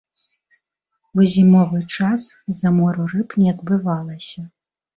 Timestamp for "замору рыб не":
2.63-3.49